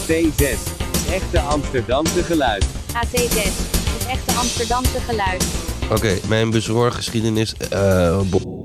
AT6. 0.00 0.42
Echte 1.12 1.40
Amsterdamse 1.40 2.22
geluid. 2.22 2.64
AT6, 2.92 3.36
het 3.92 4.06
echte 4.08 4.32
Amsterdamse 4.38 5.00
geluid. 5.00 5.44
Oké, 5.90 6.18
mijn 6.28 6.50
bezorggeschiedenis. 6.50 7.54
eh 7.70 8.18
Oh 8.18 8.60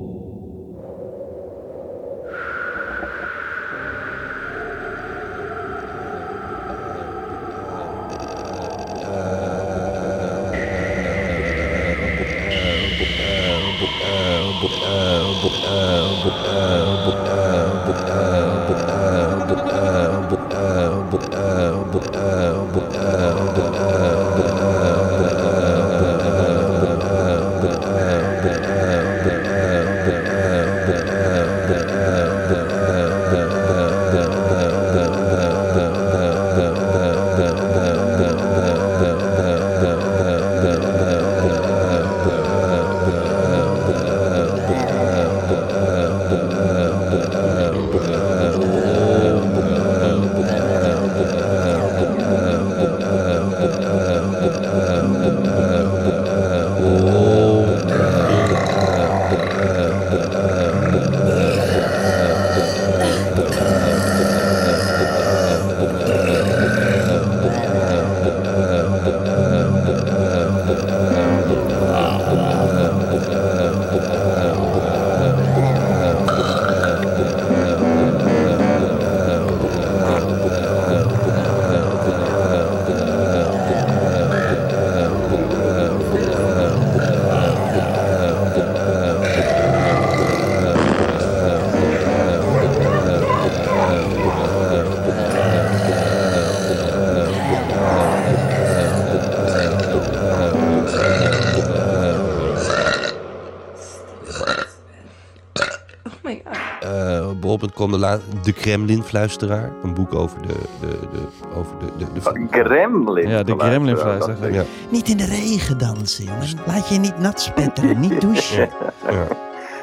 bol.com, 107.57 107.91
de, 107.91 107.97
la- 107.97 108.19
de 108.43 108.53
Kremlin-fluisteraar. 108.53 109.71
Een 109.83 109.93
boek 109.93 110.13
over 110.15 110.41
de... 110.41 110.53
de, 110.79 110.87
de 110.87 111.55
over 111.55 111.75
de, 111.79 112.05
de, 112.05 112.05
de, 112.13 112.47
Gremlin. 112.63 113.29
Ja, 113.29 113.43
de. 113.43 113.55
Dat- 113.55 114.53
ja, 114.53 114.63
Niet 114.89 115.07
in 115.09 115.17
de 115.17 115.25
regen 115.25 115.77
dansen. 115.77 116.25
Laat 116.65 116.89
je 116.89 116.97
niet 116.99 117.17
nat 117.19 117.41
spetteren, 117.41 117.99
niet 117.99 118.21
douchen. 118.21 118.69
ja. 119.09 119.27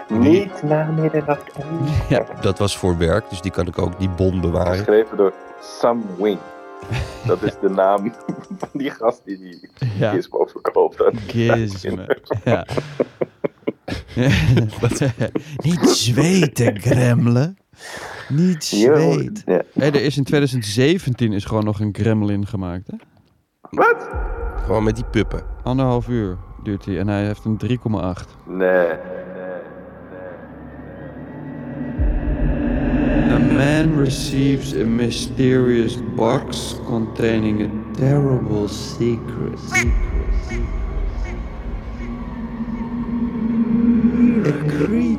Niet 0.08 0.62
na 0.62 0.84
middernacht. 1.00 1.52
Dat 2.40 2.58
was 2.58 2.76
voor 2.76 2.98
werk, 2.98 3.30
dus 3.30 3.40
die 3.40 3.50
kan 3.50 3.66
ik 3.66 3.78
ook, 3.78 3.98
die 3.98 4.08
bon 4.08 4.40
bewaren. 4.40 4.74
Geschreven 4.76 5.16
door 5.16 5.32
Sam 5.80 6.02
Wing. 6.18 6.38
Dat 7.26 7.42
is 7.42 7.52
de 7.60 7.68
naam 7.68 8.14
van 8.58 8.68
die 8.72 8.90
gast 8.90 9.20
die 9.24 9.38
die 9.38 9.68
Ja. 9.98 10.10
gizmo 10.10 10.44
verkoopt. 10.46 11.02
Gizmo. 11.26 12.02
Ja. 12.44 12.66
Niet 15.68 15.88
zweten, 15.88 16.80
gremlen. 16.80 17.56
Niet 18.28 18.68
Yo, 18.68 18.94
zweten. 18.94 19.42
ja. 19.46 19.62
Hey, 19.74 19.88
er 19.92 20.02
is 20.02 20.16
in 20.16 20.24
2017 20.24 21.32
is 21.32 21.44
gewoon 21.44 21.64
nog 21.64 21.80
een 21.80 21.94
gremlin 21.98 22.46
gemaakt. 22.46 22.86
Hè? 22.86 22.96
Wat? 23.70 24.08
Gewoon 24.64 24.84
met 24.84 24.94
die 24.94 25.04
puppen. 25.04 25.42
Anderhalf 25.62 26.08
uur 26.08 26.38
duurt 26.62 26.84
hij 26.84 26.98
en 26.98 27.08
hij 27.08 27.26
heeft 27.26 27.44
een 27.44 27.60
3,8. 27.68 27.76
Nee. 28.46 28.88
A 33.32 33.38
man 33.38 33.98
receives 33.98 34.74
a 34.74 34.84
mysterious 34.84 35.98
box 36.16 36.76
containing 36.86 37.62
a 37.62 37.68
terrible 37.96 38.68
secret. 38.68 39.60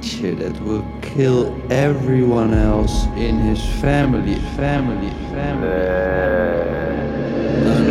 Creature 0.04 0.36
that 0.36 0.60
will 0.62 0.86
kill 1.02 1.56
everyone 1.72 2.54
else 2.54 3.06
in 3.16 3.40
his 3.40 3.64
family, 3.82 4.36
family, 4.58 5.10
family. 5.32 5.70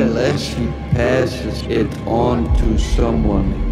Unless 0.02 0.54
he 0.54 0.66
passes 0.92 1.62
it 1.62 1.88
on 2.06 2.44
to 2.58 2.78
someone 2.78 3.70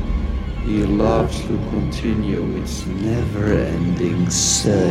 he 0.65 0.85
loves 0.85 1.41
to 1.43 1.59
continue 1.71 2.57
its 2.57 2.87
never-ending 2.87 4.31
circulation. 4.31 4.91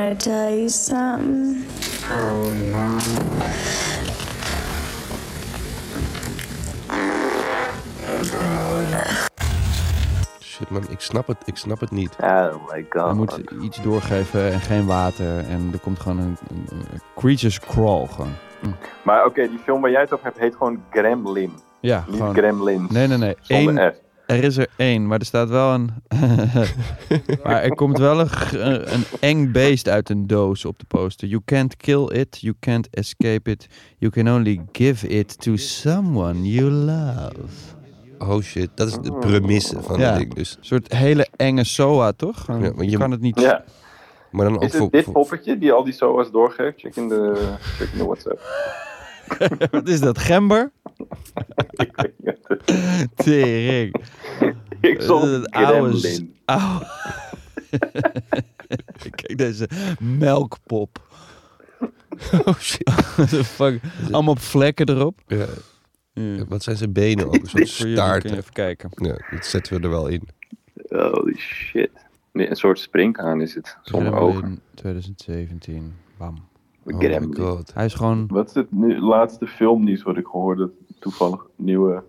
I 0.00 0.14
tell 0.14 0.50
you 0.50 0.68
something? 0.68 1.64
Shit 10.42 10.70
man, 10.70 10.82
ik 10.90 11.00
snap 11.00 11.26
het, 11.26 11.36
ik 11.44 11.56
snap 11.56 11.80
het 11.80 11.90
niet. 11.90 12.16
Oh 12.20 12.52
my 12.72 12.86
god. 12.90 13.04
Hij 13.04 13.14
moet 13.14 13.40
iets 13.62 13.82
doorgeven 13.82 14.52
en 14.52 14.60
geen 14.60 14.86
water. 14.86 15.38
En 15.38 15.70
er 15.72 15.78
komt 15.78 16.00
gewoon 16.00 16.18
een, 16.18 16.36
een, 16.50 16.66
een 16.70 17.00
creatures 17.16 17.60
crawl 17.60 18.06
gewoon. 18.06 18.34
Maar 19.02 19.24
oké, 19.24 19.48
die 19.48 19.58
film 19.58 19.80
waar 19.80 19.90
jij 19.90 20.00
het 20.00 20.12
over 20.12 20.24
hebt 20.24 20.38
heet 20.38 20.56
gewoon 20.56 20.82
Gremlin. 20.90 21.52
Ja, 21.80 22.04
Niet 22.06 22.16
gewoon. 22.16 22.34
Gremlins. 22.34 22.90
Nee, 22.90 23.06
nee, 23.06 23.18
nee. 23.18 23.36
Zonder 23.40 23.84
Eén, 23.84 23.92
F. 23.92 23.96
er 24.30 24.44
is 24.44 24.56
er 24.56 24.68
één, 24.76 25.06
maar 25.06 25.18
er 25.18 25.24
staat 25.24 25.48
wel 25.48 25.72
een... 25.74 25.90
maar 27.44 27.62
er 27.62 27.74
komt 27.74 27.98
wel 27.98 28.20
een, 28.20 28.28
een, 28.94 29.04
eng 29.20 29.52
beest 29.52 29.88
uit 29.88 30.10
een 30.10 30.26
doos 30.26 30.64
op 30.64 30.78
de 30.78 30.84
poster. 30.88 31.28
You 31.28 31.42
can't 31.44 31.76
kill 31.76 32.04
it, 32.12 32.38
you 32.40 32.54
can't 32.60 32.88
escape 32.90 33.50
it. 33.50 33.66
You 33.98 34.12
can 34.12 34.28
only 34.34 34.60
give 34.72 35.08
it 35.08 35.38
to 35.40 35.56
someone 35.56 36.48
you 36.50 36.70
love. 36.70 37.28
Oh 38.18 38.40
shit, 38.40 38.70
dat 38.74 38.88
is 38.88 38.94
de 38.98 39.12
premisse 39.12 39.82
van 39.82 39.98
Ja. 39.98 40.08
het 40.10 40.18
ding 40.18 40.34
dus. 40.34 40.56
Een 40.58 40.64
soort 40.64 40.92
hele 40.94 41.28
enge 41.36 41.64
SOA, 41.64 42.12
toch? 42.12 42.46
Ja, 42.46 42.52
maar 42.58 42.84
je, 42.84 42.90
je- 42.90 42.96
kan 42.98 43.10
het 43.10 43.20
niet... 43.20 43.40
Ja. 43.40 43.64
Maar 44.30 44.44
dan 44.44 44.54
ook 44.54 44.62
Is 44.62 44.70
voor, 44.72 44.80
het 44.80 44.92
dit 44.92 45.04
voor- 45.04 45.12
poppetje 45.12 45.58
die 45.58 45.72
al 45.72 45.84
die 45.84 45.92
SOA's 45.92 46.30
doorgeeft? 46.30 46.80
Check 46.80 46.96
in 46.96 47.08
de, 47.08 47.54
check 47.60 47.88
in 47.92 47.98
de 47.98 48.04
WhatsApp. 48.04 48.40
Wat 49.70 49.88
is 49.88 50.00
dat, 50.00 50.18
gember? 50.18 50.70
Tering. 53.24 53.94
Ik 54.80 55.00
zal 55.02 55.28
het 55.28 55.50
oude 55.50 56.28
oude- 56.44 56.46
Kijk 59.14 59.38
deze 59.38 59.68
melkpop. 60.00 61.08
Oh 62.46 62.58
shit. 62.58 62.90
Fuck? 63.44 63.80
Allemaal 64.10 64.36
vlekken 64.36 64.88
erop. 64.88 65.20
Ja. 65.26 65.46
Ja. 66.12 66.44
Wat 66.48 66.62
zijn 66.62 66.76
zijn 66.76 66.92
benen 66.92 67.26
ook? 67.26 67.34
Een 67.34 67.46
soort 67.46 67.70
Voor 67.70 67.86
jullie 67.86 67.96
staart. 67.96 68.22
kun 68.22 68.30
je 68.30 68.36
even 68.36 68.52
kijken. 68.52 68.90
Ja, 68.94 69.16
dat 69.30 69.46
zetten 69.46 69.76
we 69.76 69.82
er 69.82 69.90
wel 69.90 70.06
in. 70.06 70.28
Holy 70.88 71.34
shit. 71.36 71.90
Nee, 72.32 72.50
een 72.50 72.56
soort 72.56 72.78
springhaan 72.78 73.40
is 73.40 73.54
het. 73.54 73.76
Zonder 73.82 74.14
ogen. 74.14 74.60
2017. 74.74 75.94
Bam. 76.18 76.48
Oh 76.84 77.22
god. 77.32 77.74
Hij 77.74 77.84
is 77.84 77.94
gewoon... 77.94 78.26
Wat 78.26 78.48
is 78.48 78.54
het 78.54 78.72
nu, 78.72 79.00
laatste 79.00 79.46
filmnieuws 79.46 80.02
wat 80.02 80.16
ik 80.16 80.26
gehoord 80.26 80.70
Toevallig 80.98 81.46
nieuwe 81.56 82.02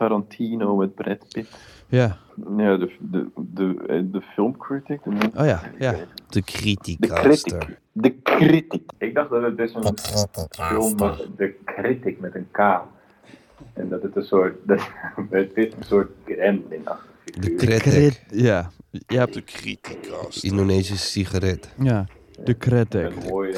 Tarantino 0.00 0.76
met 0.76 0.94
Brad 0.94 1.28
Pitt. 1.28 1.48
Ja. 1.88 2.16
Ja, 2.56 2.76
de, 2.76 2.90
de, 2.98 3.26
de, 3.36 3.84
eh, 3.86 4.00
de 4.04 4.20
filmcritic. 4.20 5.00
De, 5.04 5.10
Oh 5.36 5.46
ja, 5.46 5.62
ja. 5.78 5.94
De 6.28 6.42
criticaster. 6.42 7.58
critic. 7.58 7.78
De 7.92 8.22
critic. 8.22 8.82
Ik 8.98 9.14
dacht 9.14 9.30
dat 9.30 9.42
het 9.42 9.56
dus 9.56 9.74
een 9.74 9.98
film 10.50 10.96
was, 10.96 11.28
de 11.36 11.54
critic 11.64 12.20
met 12.20 12.34
een 12.34 12.46
K. 12.50 12.58
En 13.72 13.88
dat 13.88 14.02
het 14.02 14.16
een 14.16 14.24
soort, 14.24 14.54
dat 14.68 14.90
Brad 15.28 15.52
Pitt 15.52 15.76
een 15.76 15.84
soort 15.84 16.10
gremlin-achtig 16.24 17.40
De. 17.40 17.54
Krit. 17.54 18.24
Ja. 18.30 18.70
Ja. 19.06 19.26
De 19.26 19.44
criticaster. 19.44 20.50
Indonesische 20.50 21.06
sigaret. 21.06 21.74
Ja. 21.78 22.06
De 22.44 22.54
kretek. 22.54 23.28
Mooie... 23.28 23.54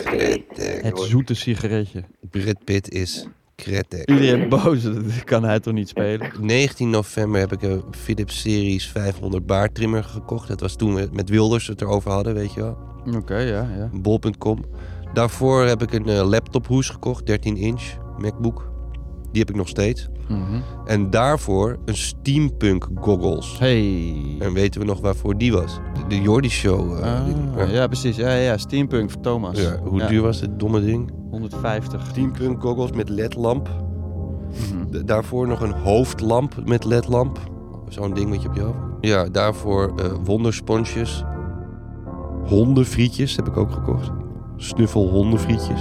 Het 0.83 0.99
zoete 0.99 1.35
sigaretje. 1.35 2.05
Brad 2.31 2.65
Pitt 2.65 2.91
is 2.91 3.29
kretek. 3.55 4.11
Iedereen 4.11 4.49
boos. 4.49 4.83
Dat 4.83 5.25
kan 5.25 5.45
hij 5.45 5.61
toch 5.61 5.75
niet 5.75 5.89
spelen? 5.89 6.31
19 6.41 6.91
november 6.91 7.41
heb 7.41 7.53
ik 7.53 7.63
een 7.63 7.83
Philips 7.91 8.41
Series 8.41 8.89
500 8.89 9.47
baardtrimmer 9.47 10.05
gekocht. 10.05 10.49
Dat 10.49 10.61
was 10.61 10.77
toen 10.77 10.95
we 10.95 11.09
met 11.13 11.29
Wilders 11.29 11.67
het 11.67 11.81
erover 11.81 12.11
hadden, 12.11 12.35
weet 12.35 12.53
je 12.55 12.61
wel. 12.61 12.79
Oké, 13.17 13.37
ja, 13.37 13.69
ja. 13.77 13.91
Bol.com. 13.93 14.65
Daarvoor 15.13 15.65
heb 15.65 15.83
ik 15.83 15.93
een 15.93 16.09
eh, 16.09 16.29
laptophoes 16.29 16.89
gekocht, 16.89 17.27
13 17.27 17.57
inch, 17.57 17.83
MacBook. 18.19 18.72
Die 19.33 19.41
heb 19.41 19.51
ik 19.51 19.57
nog 19.57 19.69
steeds. 19.69 20.09
Mhm. 20.29 20.41
En 20.85 21.11
daarvoor 21.11 21.79
een 21.85 21.97
steampunk 21.97 22.89
goggles. 23.01 23.59
Hey. 23.59 24.15
En 24.39 24.53
weten 24.53 24.81
we 24.81 24.87
nog 24.87 25.01
waarvoor 25.01 25.39
die 25.39 25.53
was? 25.53 25.81
De, 25.95 26.07
de 26.17 26.21
Jordi 26.23 26.49
Show. 26.49 26.93
eh, 26.99 27.15
Ah, 27.15 27.25
die- 27.25 27.75
ja. 27.75 27.87
precies. 27.87 28.17
Ja, 28.17 28.35
ja. 28.35 28.57
Steampunk 28.59 29.11
voor 29.11 29.21
Thomas. 29.21 29.61
Ja, 29.61 29.79
hoe 29.85 29.99
Ja. 29.99 30.07
duur 30.07 30.23
was 30.23 30.41
dit 30.41 30.51
domme 30.59 30.81
ding? 30.85 31.11
150. 31.31 32.07
Steampunk 32.07 32.63
goggles 32.63 32.93
met 32.93 33.09
ledlamp. 33.09 33.69
Mhm. 34.73 35.05
Daarvoor 35.05 35.47
nog 35.49 35.61
een 35.61 35.73
hoofdlamp 35.73 36.55
met 36.65 36.85
ledlamp. 36.85 37.39
Zo'n 37.89 38.15
ding 38.15 38.31
wat 38.31 38.43
je 38.43 38.49
op 38.49 38.55
je 38.55 38.61
hoofd. 38.63 38.77
Ja, 39.01 39.25
daarvoor 39.29 39.93
eh 39.99 40.13
wondersponsjes. 40.25 41.25
Hondenfrietjes 42.45 43.37
heb 43.37 43.47
ik 43.49 43.57
ook 43.57 43.71
gekocht. 43.73 44.11
Snuffel 44.57 45.09
hondenfrietjes. 45.09 45.81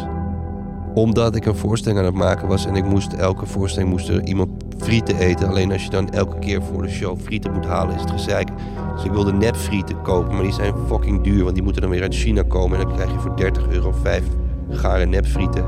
Omdat 0.94 1.36
ik 1.36 1.46
een 1.46 1.56
voorstelling 1.56 2.00
aan 2.00 2.06
het 2.06 2.16
maken 2.16 2.48
was 2.48 2.66
en 2.66 2.76
ik 2.76 2.86
moest 2.86 3.14
elke 3.14 3.46
voorstelling 3.46 3.92
moest 3.92 4.10
er 4.10 4.24
iemand 4.26 4.50
frieten 4.78 5.18
eten. 5.18 5.48
Alleen 5.48 5.72
als 5.72 5.84
je 5.84 5.90
dan 5.90 6.10
elke 6.10 6.40
keer 6.40 6.64
voor 6.64 6.82
de 6.82 6.90
show 6.90 7.20
frieten 7.20 7.52
moet 7.54 7.66
halen 7.66 7.96
is 7.96 8.02
het 8.02 8.12
gezeik. 8.12 8.50
Dus 8.96 9.04
ik 9.04 9.12
wilde 9.12 9.34
nepfrieten 9.34 10.02
kopen, 10.02 10.34
maar 10.34 10.44
die 10.44 10.54
zijn 10.54 10.74
fucking 10.88 11.24
duur. 11.24 11.44
Want 11.44 11.56
die 11.56 11.64
moeten 11.64 11.82
dan 11.82 11.92
weer 11.92 12.02
uit 12.02 12.16
China 12.16 12.44
komen 12.48 12.80
en 12.80 12.88
dan 12.88 12.96
krijg 12.96 13.12
je 13.12 13.20
voor 13.20 13.36
30 13.36 13.68
euro 13.68 13.94
5 14.02 14.24
gare 14.70 15.06
nepfrieten. 15.06 15.66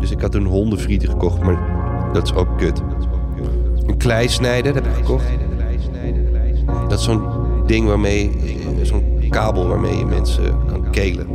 Dus 0.00 0.10
ik 0.10 0.20
had 0.20 0.32
toen 0.32 0.44
hondenfrieten 0.46 1.08
gekocht, 1.08 1.42
maar 1.42 1.58
dat 2.12 2.22
is 2.22 2.34
ook 2.34 2.58
kut. 2.58 2.82
Een 3.86 3.96
kleisnijder 3.96 4.74
heb 4.74 4.86
ik 4.86 4.94
gekocht. 4.94 5.24
Dat 6.88 6.98
is 6.98 7.04
zo'n 7.04 7.22
ding 7.66 7.86
waarmee, 7.86 8.30
eh, 8.30 8.84
zo'n 8.84 9.26
kabel 9.30 9.68
waarmee 9.68 9.98
je 9.98 10.04
mensen 10.04 10.66
kan 10.66 10.90
kelen. 10.90 11.33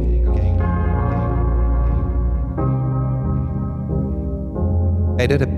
Hey, 5.20 5.28
dat 5.28 5.40
heb... 5.40 5.50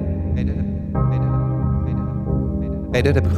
Hey, 2.92 3.02
dat 3.02 3.16
heb 3.16 3.28
ik... 3.28 3.34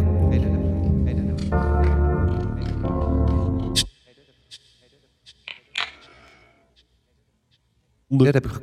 Dat 8.08 8.34
heb 8.34 8.46
ik... 8.46 8.62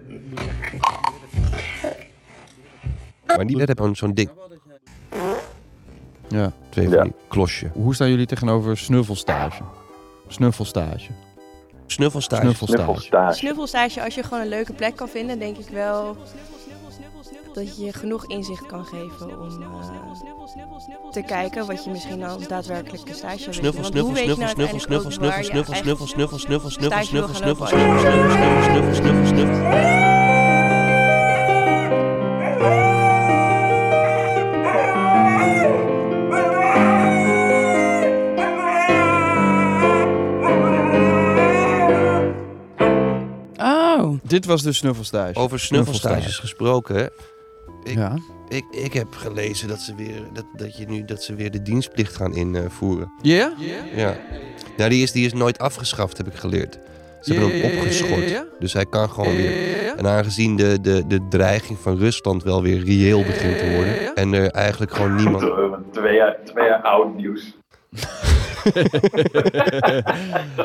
Maar 3.27 3.47
die 3.47 3.59
dat 3.59 3.69
heb 3.69 3.91
zo'n 3.93 4.15
dik... 4.15 4.31
Ja. 6.29 6.53
Twee 6.69 6.89
van 6.89 7.03
die 7.03 7.15
klosje. 7.29 7.71
Hoe 7.73 7.95
staan 7.95 8.11
jullie 8.11 8.27
tegenover 8.27 8.77
snuffelstage? 8.77 9.62
Snuffelstage. 10.29 11.11
Snuffelstage. 11.87 12.43
Snuffelstage. 12.43 13.35
Snuffelstage, 13.37 14.02
als 14.02 14.14
je 14.14 14.23
gewoon 14.23 14.40
een 14.40 14.49
leuke 14.49 14.73
plek 14.73 14.97
kan 14.97 15.09
vinden, 15.09 15.38
denk 15.38 15.57
ik 15.57 15.69
wel 15.69 16.17
dat 17.54 17.76
je 17.76 17.92
genoeg 17.92 18.26
inzicht 18.26 18.66
kan 18.66 18.85
geven 18.85 19.40
om 19.40 19.62
eh, 19.62 21.11
te 21.11 21.23
kijken 21.23 21.66
wat 21.66 21.85
je 21.85 21.90
misschien 21.90 22.23
als 22.23 22.49
daadwerkelijke 22.49 23.14
stage 23.14 23.45
wil 23.45 23.52
Snuffel, 23.52 23.83
doen. 23.83 23.90
Snuffel, 23.92 24.16
je 24.16 24.23
snuffel, 24.23 24.37
nou 24.45 24.50
snuffel, 24.50 24.80
snuffel, 24.80 25.11
snuffel, 25.11 25.38
je 25.38 25.45
snuffel, 25.45 26.07
snuffel, 26.07 26.38
snuffel, 26.38 26.69
snuffel, 26.71 27.00
snuffel, 27.04 27.35
snuffel, 27.35 27.66
snuffel, 27.66 27.66
je- 27.66 28.00
snuffel, 28.00 28.95
snuffel, 28.95 28.95
snuffel, 28.95 29.26
snuffel. 29.26 29.69
Oh. 43.59 44.19
Dit 44.23 44.45
was 44.45 44.62
de 44.62 44.73
snuffelstage. 44.73 45.38
Over 45.38 45.61
snuffelstages 45.61 46.38
gesproken, 46.38 46.97
hè. 46.97 47.07
Ik, 47.90 47.97
Ja. 47.97 48.16
ik, 48.49 48.64
ik 48.70 48.92
heb 48.92 49.14
gelezen 49.14 49.68
dat 49.68 49.78
ze 49.80 49.94
weer, 49.94 50.23
dat, 50.32 50.44
dat 50.56 50.76
je 50.76 50.87
nu, 50.88 51.04
dat 51.04 51.23
ze 51.23 51.35
weer 51.35 51.50
de 51.50 51.62
dienstplicht 51.62 52.16
gaan 52.16 52.35
invoeren. 52.35 53.12
Ja? 53.23 53.52
Ja. 53.94 54.16
Nou, 54.76 54.90
die 54.90 55.02
is, 55.02 55.12
die 55.12 55.26
is 55.26 55.32
nooit 55.32 55.59
afgeschaft, 55.59 56.16
heb 56.16 56.26
ik 56.26 56.35
geleerd. 56.35 56.78
Ze 57.20 57.32
hebben 57.35 57.61
hem 57.61 57.70
opgeschort. 57.78 58.28
ja. 58.30 58.44
Dus 58.59 58.73
hij 58.73 58.87
kan 58.87 59.11
gewoon 59.11 59.37
weer. 59.37 59.52
En 59.97 60.06
aangezien 60.06 60.56
de, 60.56 60.80
de, 60.80 61.06
de 61.06 61.26
dreiging 61.28 61.78
van 61.78 61.99
Rusland 61.99 62.42
wel 62.42 62.62
weer 62.62 62.85
reëel 62.85 63.23
begint 63.23 63.59
te 63.59 63.70
worden. 63.75 64.14
En 64.14 64.32
er 64.32 64.50
eigenlijk 64.50 64.92
gewoon 64.92 65.14
niemand. 65.14 65.44
Twee 65.92 66.14
jaar, 66.14 66.37
twee 66.44 66.66
jaar 66.66 66.82
oud 66.82 67.14
nieuws. 67.16 67.59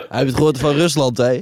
Hij 0.09 0.19
heeft 0.19 0.25
het 0.27 0.35
gehoord 0.35 0.59
van 0.59 0.71
Rusland, 0.73 1.17
hè? 1.17 1.33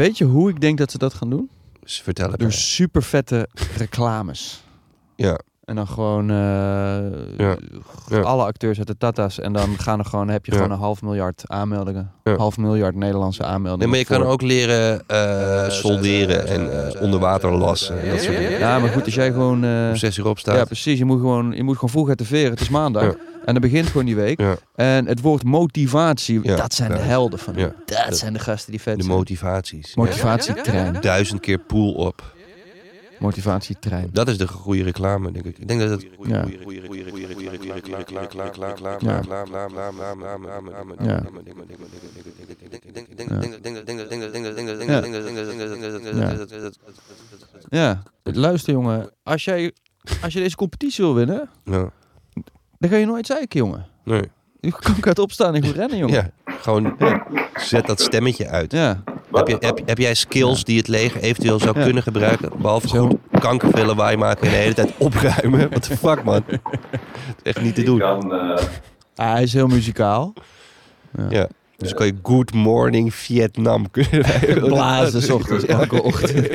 Weet 0.00 0.18
je 0.18 0.24
hoe 0.24 0.50
ik 0.50 0.60
denk 0.60 0.78
dat 0.78 0.90
ze 0.90 0.98
dat 0.98 1.14
gaan 1.14 1.30
doen? 1.30 1.50
Dus 1.80 2.00
vertel 2.00 2.30
het 2.30 2.40
Door 2.40 2.52
super 2.52 3.02
vette 3.02 3.48
reclames. 3.76 4.62
Ja. 5.16 5.40
En 5.70 5.76
dan 5.76 5.86
gewoon 5.88 6.30
eh, 6.30 6.36
Ja. 7.36 7.56
Ja. 8.08 8.20
alle 8.20 8.44
acteurs 8.44 8.78
uit 8.78 8.86
de 8.86 8.96
Tata's. 8.96 9.38
En 9.40 9.52
dan 9.52 9.78
gaan 9.78 9.98
er 9.98 10.04
gewoon, 10.04 10.28
heb 10.28 10.46
je 10.46 10.52
Ja. 10.52 10.56
gewoon 10.58 10.72
een 10.72 10.78
half 10.82 11.02
miljard 11.02 11.42
aanmeldingen. 11.46 12.10
Ja. 12.24 12.36
Half 12.36 12.56
miljard 12.56 12.94
Nederlandse 12.94 13.42
Nee, 13.42 13.50
aanmeldingen. 13.50 13.88
maar 13.88 13.98
je 13.98 14.04
kan 14.04 14.22
ook 14.22 14.42
leren 14.42 15.02
eh, 15.08 15.68
solderen 15.68 16.46
en 16.46 16.92
eh, 16.94 17.02
onder 17.02 17.20
water 17.20 17.52
lassen. 17.52 18.00
en 18.02 18.08
dat 18.10 18.20
soort 18.20 18.36
dingen. 18.36 18.58
Ja, 18.58 18.78
maar 18.78 18.88
goed, 18.88 19.04
als 19.04 19.14
jij 19.14 19.32
gewoon... 19.32 19.64
eh, 19.64 19.88
Om 19.88 19.96
zes 19.96 20.16
uur 20.16 20.26
opstaat. 20.26 20.56
ja, 20.56 20.64
precies. 20.64 20.98
Je 20.98 21.04
moet, 21.04 21.20
gewoon, 21.20 21.52
je 21.52 21.62
moet 21.62 21.74
gewoon 21.74 21.90
vroeg 21.90 22.08
uit 22.08 22.18
de 22.18 22.24
veren. 22.24 22.50
Het 22.50 22.60
is 22.60 22.68
maandag. 22.68 23.02
Ja. 23.02 23.14
En 23.44 23.52
dan 23.52 23.60
begint 23.62 23.86
gewoon 23.86 24.06
die 24.06 24.16
week. 24.16 24.40
Ja. 24.40 24.54
En 24.74 25.06
het 25.06 25.20
woord 25.20 25.44
motivatie, 25.44 26.40
Ja, 26.42 26.56
dat 26.56 26.74
zijn 26.74 26.90
de 26.92 26.98
helden 26.98 27.38
van. 27.38 27.54
Dat 27.54 27.72
Dat- 27.84 28.16
zijn 28.16 28.32
de 28.32 28.38
gasten 28.38 28.70
die 28.70 28.80
vet 28.80 28.96
De 28.96 29.02
zijn. 29.02 29.16
motivaties. 29.16 29.94
Motivatietrein. 29.94 30.92
Ja. 30.92 31.00
Duizend 31.00 31.40
keer 31.40 31.58
pool 31.58 31.92
op. 31.92 32.22
Motivatietrein. 33.20 34.08
Dat 34.12 34.28
is 34.28 34.38
de 34.38 34.48
goede 34.48 34.82
reclame, 34.82 35.32
denk 35.32 35.44
ik. 35.44 35.58
Ik 35.58 35.68
denk 35.68 35.80
dat 35.80 35.90
het... 35.90 36.06
Ja. 36.22 36.44
Ja, 47.70 48.02
luister 48.22 48.72
jongen. 48.72 49.10
Als, 49.22 49.44
jij, 49.44 49.72
als 50.22 50.32
je 50.32 50.40
deze 50.40 50.56
competitie 50.56 51.04
wil 51.04 51.14
winnen, 51.14 51.48
Ja. 51.64 51.90
dan 52.78 52.90
ga 52.90 52.96
je 52.96 53.06
nooit 53.06 53.26
zeiken, 53.26 53.58
jongen. 53.58 53.86
Nee. 54.04 54.22
Je 54.60 54.72
kan 54.72 54.96
ik 54.96 55.06
uit 55.06 55.18
opstaan 55.18 55.54
en 55.54 55.64
goed 55.66 55.74
rennen, 55.76 55.98
jongen. 55.98 56.14
Ja, 56.14 56.30
gewoon 56.60 56.96
zet 57.54 57.86
dat 57.86 58.00
stemmetje 58.00 58.48
uit. 58.48 58.72
Ja. 58.72 59.02
Heb, 59.32 59.48
je, 59.48 59.56
heb, 59.60 59.80
heb 59.86 59.98
jij 59.98 60.14
skills 60.14 60.64
die 60.64 60.78
het 60.78 60.88
leger 60.88 61.20
eventueel 61.20 61.58
zou 61.58 61.78
Ja. 61.78 61.84
kunnen 61.84 62.02
gebruiken? 62.02 62.50
Behalve 62.60 62.88
Zo. 62.88 63.08
goed 63.62 63.84
lawaai 63.86 64.16
maken 64.16 64.42
en 64.46 64.50
de 64.50 64.56
hele 64.56 64.74
tijd 64.74 64.92
opruimen. 64.98 65.68
What 65.68 65.82
the 65.82 65.96
fuck, 65.96 66.24
man? 66.24 66.42
Is 66.48 67.42
echt 67.42 67.60
niet 67.62 67.74
te 67.74 67.82
doen. 67.82 67.98
kan, 67.98 68.32
eh, 68.34 68.64
Ah, 69.14 69.32
hij 69.32 69.42
is 69.42 69.52
heel 69.52 69.66
muzikaal. 69.66 70.32
Ja. 71.28 71.48
Dus 71.76 71.88
dan 71.88 71.98
kan 71.98 72.06
je 72.06 72.14
Good 72.22 72.52
Morning 72.54 73.14
Vietnam 73.14 73.90
kunnen 73.90 74.24
Blazen 74.68 75.22
's 75.26 75.30
ochtends, 75.30 75.64
elke 75.66 76.02
ochtend. 76.02 76.46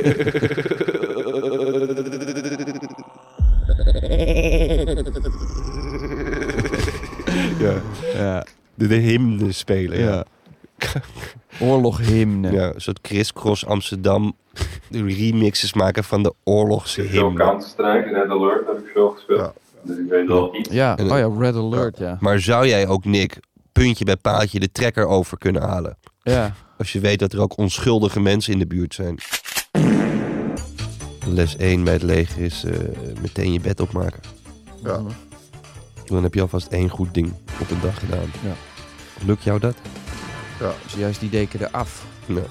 Ja. 7.58 7.74
Ja. 8.14 8.44
De, 8.74 8.86
de 8.86 8.94
hymne 8.94 9.52
spelen. 9.52 9.98
Ja. 9.98 10.24
Oorloghymne. 11.60 12.50
Ja, 12.52 12.74
een 12.74 12.80
soort 12.80 13.00
crisscross 13.00 13.66
Amsterdam 13.66 14.36
de 14.88 15.04
remixes 15.04 15.72
maken 15.72 16.04
van 16.04 16.22
de 16.22 16.34
oorlogshymne. 16.44 17.32
Counter-Strike, 17.34 18.08
Red 18.12 18.28
Alert 18.30 18.66
heb 18.66 18.78
ik 18.78 18.90
veel 18.94 19.08
gespeeld. 19.10 19.38
Ja. 19.38 19.52
Dus 19.82 19.96
ik 19.98 20.08
weet 20.08 20.26
wel 20.26 20.56
iets. 20.56 20.70
Ja, 20.70 20.98
oh 21.00 21.06
ja, 21.18 21.30
Red 21.38 21.54
Alert, 21.54 21.98
ja. 21.98 22.16
Maar 22.20 22.40
zou 22.40 22.66
jij 22.66 22.86
ook, 22.88 23.04
Nick, 23.04 23.40
puntje 23.72 24.04
bij 24.04 24.16
paaltje 24.16 24.60
de 24.60 24.72
trekker 24.72 25.06
over 25.06 25.38
kunnen 25.38 25.62
halen? 25.62 25.98
Ja, 26.22 26.54
Als 26.78 26.92
je 26.92 27.00
weet 27.00 27.18
dat 27.18 27.32
er 27.32 27.40
ook 27.40 27.58
onschuldige 27.58 28.20
mensen 28.20 28.52
in 28.52 28.58
de 28.58 28.66
buurt 28.66 28.94
zijn. 28.94 29.18
Les 31.26 31.56
1 31.56 31.84
bij 31.84 31.92
het 31.92 32.02
leger 32.02 32.42
is 32.42 32.64
eh, 32.64 32.72
meteen 33.20 33.52
je 33.52 33.60
bed 33.60 33.80
opmaken. 33.80 34.20
ja. 34.84 35.00
Dan 36.04 36.22
heb 36.22 36.34
je 36.34 36.40
alvast 36.40 36.66
één 36.66 36.88
goed 36.88 37.14
ding 37.14 37.32
op 37.60 37.70
een 37.70 37.80
dag 37.82 37.98
gedaan. 37.98 38.30
Ja. 38.42 38.52
Lukt 39.26 39.42
jou 39.42 39.60
dat? 39.60 39.74
Dus 40.58 40.94
juist 40.96 41.20
die 41.20 41.30
deken 41.30 41.60
eraf. 41.60 42.06
Ja. 42.26 42.42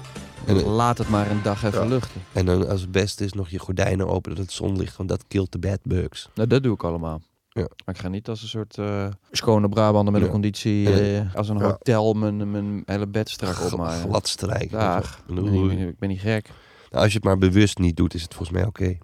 En 0.46 0.62
laat 0.62 0.98
het 0.98 1.08
maar 1.08 1.30
een 1.30 1.42
dag 1.42 1.62
even 1.64 1.80
Ja. 1.82 1.86
luchten. 1.88 2.22
en 2.32 2.46
dan 2.46 2.68
als 2.68 2.80
het 2.80 2.92
beste 2.92 3.24
is 3.24 3.32
nog 3.32 3.48
je 3.48 3.58
gordijnen 3.58 4.06
open 4.08 4.34
dat 4.34 4.44
het 4.44 4.52
zonlicht, 4.52 4.96
want 4.96 5.08
dat 5.08 5.24
killt 5.28 5.52
de 5.52 5.58
bedbugs. 5.58 6.28
Nou, 6.34 6.48
dat 6.48 6.62
doe 6.62 6.74
ik 6.74 6.84
allemaal. 6.84 7.20
Ja. 7.48 7.68
Maar 7.84 7.94
ik 7.94 8.00
ga 8.00 8.08
niet 8.08 8.28
als 8.28 8.42
een 8.42 8.48
soort 8.48 8.78
eh, 8.78 9.06
schone 9.30 9.68
Brabander 9.68 10.12
met 10.12 10.20
Ja. 10.20 10.26
een 10.26 10.32
conditie, 10.32 10.92
eh, 11.18 11.34
als 11.34 11.48
een 11.48 11.58
Ja. 11.58 11.64
hotel 11.64 12.12
mijn, 12.12 12.50
mijn 12.50 12.82
hele 12.86 13.06
bed 13.06 13.28
strak 13.30 13.60
opmaken. 13.72 14.08
Glad 14.08 14.28
strijken. 14.28 14.78
Dag. 14.78 15.22
Ik 15.28 15.34
ben, 15.34 15.50
niet, 15.68 15.88
ik 15.88 15.98
ben 15.98 16.08
niet 16.08 16.20
gek. 16.20 16.50
Nou, 16.90 17.02
als 17.02 17.12
je 17.12 17.18
het 17.18 17.24
maar 17.26 17.38
bewust 17.38 17.78
niet 17.78 17.96
doet, 17.96 18.14
is 18.14 18.22
het 18.22 18.34
volgens 18.34 18.58
mij 18.58 18.66
oké. 18.66 18.98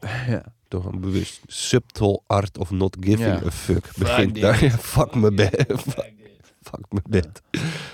Ja. 0.28 0.44
Toch 0.68 0.84
een 0.84 1.00
bewust 1.00 1.40
subtle 1.46 2.20
art 2.26 2.58
of 2.58 2.70
not 2.70 2.96
giving 3.00 3.40
Ja. 3.40 3.46
a 3.46 3.50
fuck. 3.50 3.90
Begint 3.98 4.40
daar. 4.40 4.64
Ja, 4.64 4.70
fuck 4.70 5.34
bed. 5.34 5.64
Fuck, 5.66 6.12
fuck 6.62 6.80
mijn 6.90 7.04
bed. 7.08 7.42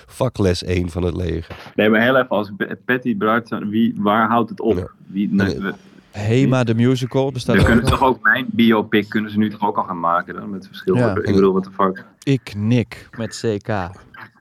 Fuck 0.07 0.37
les 0.37 0.63
1 0.63 0.89
van 0.89 1.03
het 1.03 1.15
leger. 1.15 1.71
Nee, 1.75 1.89
maar 1.89 2.01
heel 2.01 2.15
even, 2.15 2.29
als 2.29 2.51
Patty 2.85 3.15
Bruid, 3.15 3.49
wie, 3.69 3.93
waar 3.97 4.29
houdt 4.29 4.49
het 4.49 4.59
op? 4.61 4.77
Ja. 4.77 4.87
Wie, 5.07 5.27
Nee. 5.31 5.47
nee, 5.47 5.59
we- 5.59 5.73
Hema 6.11 6.63
de 6.63 6.73
musical 6.75 7.31
bestaat 7.31 7.55
dan 7.55 7.63
ook 7.63 7.69
kunnen 7.69 7.85
ze 7.85 7.91
nog. 7.91 7.99
toch 7.99 8.09
ook 8.09 8.23
mijn 8.23 8.45
biopic 8.51 9.09
kunnen 9.09 9.31
ze 9.31 9.37
nu 9.37 9.49
toch 9.49 9.67
ook 9.67 9.77
al 9.77 9.83
gaan 9.83 9.99
maken 9.99 10.33
dan, 10.33 10.49
met 10.49 10.67
verschillende. 10.67 11.05
Ja. 11.05 11.15
Ik 11.27 11.33
bedoel, 11.35 11.51
what 11.51 11.63
the 11.63 11.71
fuck. 11.71 12.05
Ik 12.23 12.53
Nick 12.55 13.09
met 13.17 13.37
CK. 13.41 13.67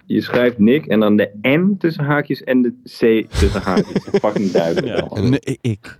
Je 0.07 0.21
schrijft 0.21 0.59
Nick 0.59 0.87
en 0.87 1.01
dan 1.01 1.17
de 1.17 1.31
N 1.43 1.75
tussen 1.79 2.05
haakjes 2.05 2.43
en 2.43 2.63
de 2.63 2.71
C 2.83 3.31
tussen 3.31 3.63
haakjes. 3.63 4.03
Fucking 4.21 4.51
duidelijk. 4.51 5.01
al. 5.01 5.23
Nee, 5.23 5.59
ik. 5.61 5.99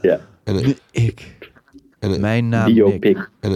Ja. 0.00 0.20
En, 0.44 0.54
Nee, 0.54 0.76
ik. 0.90 1.38
en, 1.98 2.20
Mijn 2.20 2.48
naam 2.48 2.66
Nick. 2.66 2.74
Biopic. 2.74 3.30
en, 3.40 3.52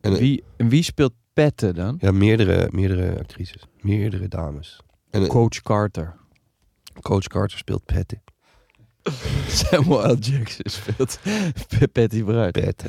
en, 0.00 0.14
Wie, 0.18 0.42
en 0.56 0.68
wie 0.68 0.82
speelt 0.82 1.12
Petten 1.38 1.74
dan? 1.74 1.96
Ja, 2.00 2.12
meerdere, 2.12 2.68
meerdere 2.70 3.18
actrices. 3.18 3.62
Meerdere 3.80 4.28
dames. 4.28 4.80
En 5.10 5.22
eh, 5.22 5.28
Coach 5.28 5.62
Carter. 5.62 6.14
Coach 7.00 7.26
Carter 7.26 7.58
speelt 7.58 7.84
Patty. 7.84 8.16
Samuel 9.48 10.12
L. 10.12 10.16
Jackson 10.20 10.64
speelt 11.54 11.92
Patty 11.92 12.22
Bruid. 12.22 12.52
Patty. 12.52 12.88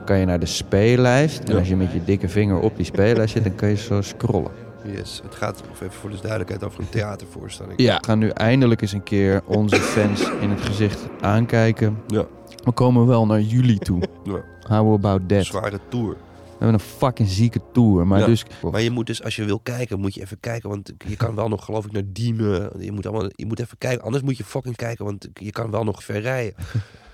kan 0.06 0.18
je 0.18 0.26
naar 0.26 0.40
de 0.40 0.46
speellijst. 0.46 1.40
En 1.40 1.58
als 1.58 1.68
je 1.68 1.76
met 1.76 1.92
je 1.92 2.04
dikke 2.04 2.30
vinger 2.30 2.60
op 2.60 2.76
die 2.76 2.86
speellijst 2.86 3.34
zit, 3.34 3.44
dan 3.44 3.56
kan 3.56 3.70
je 3.70 3.76
zo 3.78 4.02
scrollen. 4.02 4.52
yes, 4.86 5.22
het 5.24 5.36
gaat 5.36 5.64
even 5.74 5.92
voor 5.92 6.10
de 6.10 6.18
duidelijkheid 6.22 6.64
over 6.64 6.80
een 6.80 6.90
theatervoorstelling. 6.90 7.82
Ja. 7.82 7.98
We 7.98 8.06
gaan 8.06 8.20
nu 8.20 8.30
eindelijk 8.30 8.82
eens 8.82 8.92
een 8.92 9.04
keer 9.04 9.42
onze 9.46 9.76
fans 9.76 10.30
in 10.42 10.50
het 10.50 10.62
gezicht 10.62 11.00
aankijken. 11.22 11.98
Ja. 12.08 12.26
We 12.64 12.72
komen 12.72 13.08
wel 13.08 13.26
naar 13.26 13.42
juli 13.42 13.78
toe. 13.78 14.02
Ja. 14.24 14.44
How 14.78 14.94
about 14.94 15.30
that? 15.30 15.46
Zware 15.46 15.80
tour. 15.90 16.10
We 16.10 16.66
hebben 16.66 16.74
een 16.74 16.88
fucking 16.98 17.28
zieke 17.30 17.62
tour. 17.74 18.08
Maar 18.08 18.20
Ja. 18.20 18.26
dus... 18.26 18.46
Maar 18.72 18.82
je 18.82 18.92
moet 18.92 19.08
dus, 19.08 19.24
als 19.24 19.36
je 19.36 19.46
wil 19.46 19.60
kijken, 19.60 20.00
moet 20.00 20.14
je 20.14 20.22
even 20.22 20.40
kijken. 20.40 20.70
Want 20.70 20.92
je 21.08 21.16
kan 21.16 21.36
wel 21.36 21.48
nog, 21.50 21.66
geloof 21.66 21.86
ik, 21.86 21.92
naar 21.92 22.04
Diemen. 22.06 22.72
Je 22.80 22.92
moet, 22.92 23.06
allemaal, 23.08 23.30
je 23.36 23.46
moet 23.46 23.60
even 23.60 23.78
kijken. 23.78 24.04
Anders 24.06 24.24
moet 24.24 24.38
je 24.38 24.44
fucking 24.44 24.76
kijken, 24.76 25.06
want 25.06 25.28
je 25.34 25.52
kan 25.52 25.72
wel 25.72 25.84
nog 25.84 26.04
ver 26.04 26.22
rijden. 26.22 26.54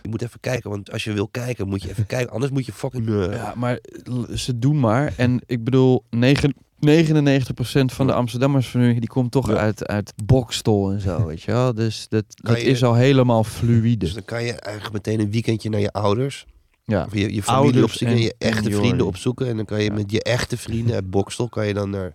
Je 0.01 0.11
moet 0.11 0.21
even 0.21 0.39
kijken, 0.39 0.69
want 0.69 0.91
als 0.91 1.03
je 1.03 1.13
wil 1.13 1.27
kijken, 1.27 1.67
moet 1.67 1.81
je 1.81 1.89
even 1.89 2.05
kijken. 2.05 2.33
Anders 2.33 2.51
moet 2.51 2.65
je 2.65 2.73
fucking... 2.73 3.07
eh, 3.09 3.33
Ja, 3.33 3.53
maar 3.55 3.79
ze 4.33 4.59
doen 4.59 4.79
maar. 4.79 5.13
En 5.17 5.41
ik 5.45 5.63
bedoel, 5.63 6.03
negen- 6.09 6.53
99% 6.79 7.94
van 7.94 8.08
de 8.08 8.13
Amsterdammers 8.13 8.67
van 8.70 8.79
nu, 8.79 9.00
die 9.00 9.08
komt 9.10 9.32
toch 9.32 9.48
Ja. 9.48 9.55
uit, 9.55 9.88
uit 9.88 10.13
Bokstol 10.25 10.91
en 10.91 11.01
zo, 11.01 11.25
weet 11.25 11.41
je 11.41 11.51
wel. 11.51 11.74
Dus 11.74 12.05
dat, 12.10 12.24
Kan 12.41 12.53
dat 12.53 12.62
je- 12.63 12.67
is 12.70 12.84
al 12.84 12.94
helemaal 12.94 13.44
fluïde. 13.44 13.98
Dus 14.05 14.13
dan 14.13 14.25
kan 14.25 14.44
je 14.44 14.53
eigenlijk 14.53 14.94
meteen 14.94 15.20
een 15.20 15.32
weekendje 15.32 15.70
naar 15.70 15.79
je 15.79 15.91
ouders. 15.91 16.46
Ja. 16.84 17.03
Of 17.05 17.13
je, 17.13 17.20
je 17.34 17.44
familie 17.44 17.63
Ouders 17.63 17.84
opzoeken 17.84 18.15
en 18.15 18.22
je 18.22 18.36
en- 18.38 18.50
echte 18.51 18.72
vrienden 18.72 19.05
opzoeken. 19.05 19.48
En 19.48 19.55
dan 19.55 19.65
kan 19.65 19.77
je 19.84 19.89
Ja. 19.89 19.94
met 19.94 20.12
je 20.12 20.24
echte 20.24 20.58
vrienden 20.58 20.96
uit 20.96 21.10
Bokstel 21.10 21.50
kan 21.50 21.67
je 21.67 21.74
dan 21.74 21.89
naar 21.89 22.13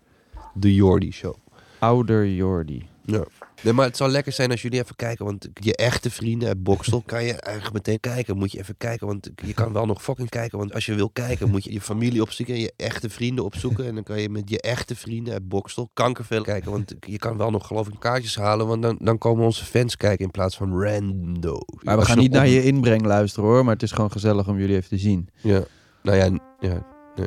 de 0.54 0.74
Jordi 0.74 1.12
Show. 1.12 1.34
Ouder 1.78 2.28
Jordi. 2.34 2.86
Ja. 3.04 3.24
Nee, 3.62 3.72
maar 3.72 3.86
het 3.86 3.96
zou 3.96 4.10
lekker 4.10 4.32
zijn 4.32 4.50
als 4.50 4.62
jullie 4.62 4.80
even 4.80 4.96
kijken. 4.96 5.24
Want 5.24 5.48
je 5.54 5.76
echte 5.76 6.10
vrienden 6.10 6.48
uit 6.48 6.62
Bokstel 6.62 7.02
kan 7.06 7.24
je 7.24 7.32
eigenlijk 7.32 7.74
meteen 7.74 8.00
kijken. 8.00 8.36
Moet 8.36 8.52
je 8.52 8.58
even 8.58 8.76
kijken, 8.76 9.06
want 9.06 9.30
je 9.34 9.54
kan 9.54 9.72
wel 9.72 9.86
nog 9.86 10.02
fucking 10.02 10.28
kijken. 10.28 10.58
Want 10.58 10.74
als 10.74 10.86
je 10.86 10.94
wil 10.94 11.10
kijken, 11.10 11.50
moet 11.50 11.64
je 11.64 11.72
je 11.72 11.80
familie 11.80 12.22
opzoeken 12.22 12.54
en 12.54 12.60
je 12.60 12.72
echte 12.76 13.10
vrienden 13.10 13.44
opzoeken. 13.44 13.86
En 13.86 13.94
dan 13.94 14.04
kan 14.04 14.20
je 14.20 14.28
met 14.28 14.50
je 14.50 14.60
echte 14.60 14.96
vrienden 14.96 15.32
uit 15.32 15.48
Bokstel 15.48 15.90
kankerveel 15.94 16.42
kijken. 16.42 16.70
Want 16.70 16.94
je 17.06 17.18
kan 17.18 17.36
wel 17.36 17.50
nog 17.50 17.66
geloof 17.66 17.88
ik 17.88 17.94
kaartjes 17.98 18.36
halen. 18.36 18.66
Want 18.66 18.82
dan, 18.82 18.98
dan 19.00 19.18
komen 19.18 19.44
onze 19.44 19.64
fans 19.64 19.96
kijken 19.96 20.24
in 20.24 20.30
plaats 20.30 20.56
van 20.56 20.82
rando. 20.82 21.60
Maar 21.82 21.98
we 21.98 22.04
gaan 22.04 22.18
niet 22.18 22.32
naar 22.32 22.48
je 22.48 22.64
inbreng 22.64 23.04
luisteren 23.04 23.48
hoor, 23.48 23.64
maar 23.64 23.74
het 23.74 23.82
is 23.82 23.92
gewoon 23.92 24.10
gezellig 24.10 24.48
om 24.48 24.58
jullie 24.58 24.76
even 24.76 24.88
te 24.88 24.98
zien. 24.98 25.28
Ja, 25.40 25.62
nou 26.02 26.16
ja, 26.16 26.38
ja. 26.60 26.89
Nee. 27.16 27.26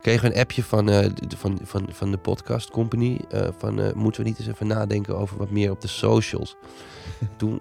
Kreeg 0.00 0.22
een 0.22 0.34
appje 0.34 0.62
van, 0.64 0.88
eh, 0.88 1.10
de- 1.14 1.36
van, 1.36 1.58
van, 1.62 1.86
van 1.90 2.10
de 2.10 2.18
podcast 2.18 2.70
company. 2.70 3.20
eh, 3.28 3.48
van 3.58 3.80
eh, 3.80 3.92
moeten 3.92 4.22
we 4.22 4.28
niet 4.28 4.38
eens 4.38 4.48
even 4.48 4.66
nadenken 4.66 5.16
over 5.18 5.36
wat 5.36 5.50
meer 5.50 5.70
op 5.70 5.80
de 5.80 5.88
socials. 5.88 6.56
Toen, 7.36 7.60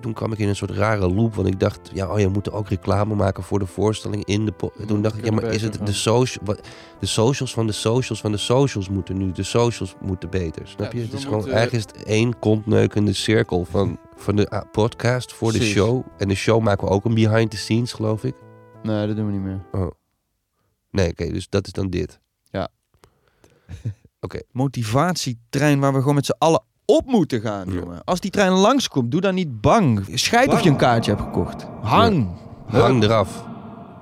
toen 0.00 0.12
kwam 0.12 0.32
ik 0.32 0.38
in 0.38 0.48
een 0.48 0.56
soort 0.56 0.70
rare 0.70 1.08
loop. 1.14 1.34
Want 1.34 1.48
ik 1.48 1.60
dacht, 1.60 1.90
ja, 1.92 2.12
oh, 2.12 2.18
je 2.18 2.28
moet 2.28 2.52
ook 2.52 2.68
reclame 2.68 3.14
maken 3.14 3.42
voor 3.42 3.58
de 3.58 3.66
voorstelling 3.66 4.24
in 4.24 4.44
de. 4.44 4.52
Toen 4.86 5.02
dacht 5.02 5.18
ik, 5.18 5.24
ja, 5.24 5.32
maar 5.32 5.44
is 5.44 5.62
het 5.62 5.86
de, 5.86 5.92
socia 5.92 6.40
wat- 6.44 6.60
de 7.00 7.06
socials 7.06 7.52
van 7.54 7.66
de 7.66 7.72
socials 7.72 8.20
van 8.20 8.32
de 8.32 8.38
socials 8.38 8.88
moeten 8.88 9.16
nu. 9.16 9.32
De 9.32 9.42
socials 9.42 9.94
moeten 10.00 10.30
beter. 10.30 10.68
Snap 10.68 10.92
Ja, 10.92 10.98
je? 10.98 11.04
dus 11.04 11.10
het 11.10 11.18
is 11.18 11.24
gewoon, 11.24 11.44
eigenlijk 11.50 11.72
is 11.72 11.82
het 11.82 12.04
één 12.04 12.38
kontneukende 12.38 13.12
cirkel 13.12 13.64
van, 13.64 13.98
van 14.16 14.36
de 14.36 14.48
ah, 14.50 14.62
podcast 14.72 15.32
voor 15.32 15.52
de 15.52 15.62
show. 15.62 16.02
En 16.18 16.28
de 16.28 16.34
show 16.34 16.62
maken 16.62 16.86
we 16.88 16.92
ook 16.94 17.04
een 17.04 17.14
behind 17.14 17.50
the 17.50 17.56
scenes, 17.56 17.92
geloof 17.92 18.24
ik. 18.24 18.34
Nee, 18.82 19.06
dat 19.06 19.16
doen 19.16 19.26
we 19.26 19.32
niet 19.32 19.42
meer. 19.42 19.60
Oh. 19.72 19.90
Nee, 20.92 21.10
oké, 21.10 21.32
dus 21.32 21.48
dat 21.48 21.66
is 21.66 21.72
dan 21.72 21.90
dit. 21.90 22.20
Ja. 22.50 22.68
Oké. 24.20 24.40
Motivatietrein 24.50 25.80
waar 25.80 25.92
we 25.92 25.98
gewoon 25.98 26.14
met 26.14 26.26
z'n 26.26 26.34
allen 26.38 26.62
op 26.84 27.06
moeten 27.06 27.40
gaan, 27.40 27.72
jongen. 27.72 28.04
Als 28.04 28.20
die 28.20 28.30
trein 28.30 28.52
langskomt, 28.52 29.10
doe 29.10 29.20
dan 29.20 29.34
niet 29.34 29.60
bang. 29.60 30.06
Scheid 30.14 30.48
of 30.48 30.60
je 30.60 30.70
een 30.70 30.76
kaartje 30.76 31.10
hebt 31.10 31.22
gekocht. 31.22 31.66
Hang. 31.80 32.28
Hang 32.66 33.02
eraf. 33.02 33.44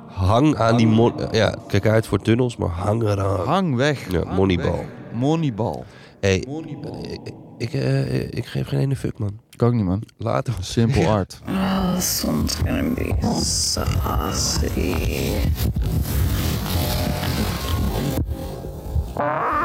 Hang 0.06 0.56
aan 0.56 0.76
die 0.76 0.86
mon 0.86 1.12
Ja, 1.30 1.54
kijk 1.68 1.86
uit 1.86 2.06
voor 2.06 2.18
tunnels, 2.18 2.56
maar 2.56 2.68
hang 2.68 3.02
eraan. 3.02 3.46
Hang 3.46 3.74
weg. 3.76 4.10
Ja, 4.10 4.24
moneyball. 4.34 4.70
weg. 4.70 4.86
Moneyball. 5.12 5.82
Hey, 6.20 6.36
ik, 6.38 7.32
ik, 7.58 7.72
eh, 7.72 8.22
ik 8.22 8.46
geef 8.46 8.66
geen 8.68 8.80
ene 8.80 8.96
fuck, 8.96 9.18
man. 9.18 9.40
Ik 9.50 9.62
ook 9.62 9.72
niet, 9.72 9.84
man. 9.84 10.02
Later. 10.16 10.54
Simple 10.60 11.06
art. 11.06 11.40
Oh, 11.48 11.94
this 11.94 12.24
one's 12.26 12.54
gonna 12.54 12.82
be 12.94 13.14
saucy. 13.42 14.94
Ah! 19.22 19.59